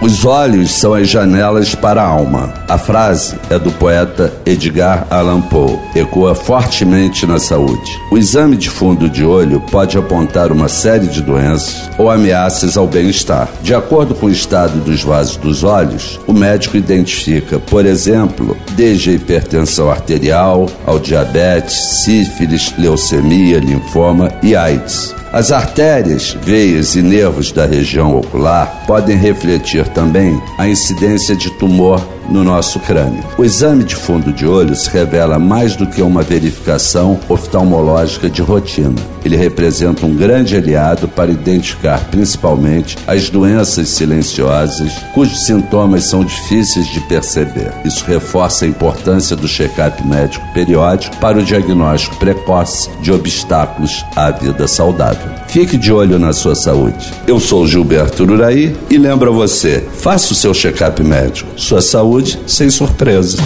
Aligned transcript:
Os 0.00 0.24
olhos 0.26 0.72
são 0.72 0.92
as 0.92 1.08
janelas 1.08 1.74
para 1.74 2.02
a 2.02 2.06
alma. 2.06 2.52
A 2.68 2.76
frase 2.76 3.34
é 3.48 3.58
do 3.58 3.72
poeta 3.72 4.32
Edgar 4.44 5.06
Allan 5.10 5.40
Poe. 5.40 5.78
Ecoa 5.94 6.34
fortemente 6.34 7.26
na 7.26 7.38
saúde. 7.38 7.90
O 8.10 8.18
exame 8.18 8.56
de 8.56 8.68
fundo 8.68 9.08
de 9.08 9.24
olho 9.24 9.60
pode 9.70 9.96
apontar 9.96 10.52
uma 10.52 10.68
série 10.68 11.06
de 11.06 11.22
doenças 11.22 11.90
ou 11.98 12.10
ameaças 12.10 12.76
ao 12.76 12.86
bem-estar. 12.86 13.48
De 13.62 13.74
acordo 13.74 14.14
com 14.14 14.26
o 14.26 14.30
estado 14.30 14.78
dos 14.80 15.02
vasos 15.02 15.36
dos 15.36 15.64
olhos, 15.64 16.20
o 16.26 16.32
médico 16.32 16.76
identifica, 16.76 17.58
por 17.58 17.86
exemplo, 17.86 18.56
desde 18.72 19.10
a 19.10 19.12
hipertensão 19.14 19.90
arterial 19.90 20.68
ao 20.86 20.98
diabetes, 20.98 22.02
sífilis, 22.04 22.72
leucemia, 22.78 23.58
linfoma 23.58 24.30
e 24.42 24.54
AIDS. 24.54 25.14
As 25.36 25.52
artérias, 25.52 26.34
veias 26.44 26.96
e 26.96 27.02
nervos 27.02 27.52
da 27.52 27.66
região 27.66 28.16
ocular 28.16 28.84
podem 28.86 29.18
refletir 29.18 29.86
também 29.88 30.42
a 30.56 30.66
incidência 30.66 31.36
de 31.36 31.50
tumor 31.58 32.00
no 32.28 32.44
nosso 32.44 32.80
crânio. 32.80 33.24
O 33.38 33.44
exame 33.44 33.84
de 33.84 33.94
fundo 33.94 34.32
de 34.32 34.46
olho 34.46 34.74
se 34.74 34.90
revela 34.90 35.38
mais 35.38 35.76
do 35.76 35.86
que 35.86 36.02
uma 36.02 36.22
verificação 36.22 37.18
oftalmológica 37.28 38.28
de 38.28 38.42
rotina. 38.42 38.94
Ele 39.24 39.36
representa 39.36 40.06
um 40.06 40.14
grande 40.14 40.56
aliado 40.56 41.08
para 41.08 41.30
identificar 41.30 41.98
principalmente 42.10 42.96
as 43.06 43.28
doenças 43.28 43.88
silenciosas 43.88 44.92
cujos 45.14 45.44
sintomas 45.44 46.04
são 46.04 46.24
difíceis 46.24 46.86
de 46.88 47.00
perceber. 47.00 47.72
Isso 47.84 48.04
reforça 48.06 48.64
a 48.64 48.68
importância 48.68 49.34
do 49.34 49.48
check-up 49.48 50.06
médico 50.06 50.46
periódico 50.52 51.16
para 51.16 51.38
o 51.38 51.42
diagnóstico 51.42 52.16
precoce 52.16 52.90
de 53.00 53.12
obstáculos 53.12 54.04
à 54.14 54.30
vida 54.30 54.68
saudável. 54.68 55.30
Fique 55.48 55.76
de 55.76 55.92
olho 55.92 56.18
na 56.18 56.32
sua 56.32 56.54
saúde. 56.54 57.12
Eu 57.26 57.40
sou 57.40 57.66
Gilberto 57.66 58.24
Uraí 58.24 58.76
e 58.90 58.98
lembro 58.98 59.30
a 59.30 59.34
você: 59.34 59.84
faça 59.92 60.32
o 60.32 60.36
seu 60.36 60.52
check-up 60.52 61.02
médico. 61.02 61.48
Sua 61.56 61.80
saúde 62.16 62.38
sem 62.46 62.70
surpresas. 62.70 63.40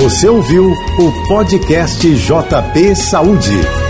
Você 0.00 0.28
ouviu 0.28 0.70
o 0.70 1.28
podcast 1.28 2.14
JP 2.14 2.96
Saúde. 2.96 3.87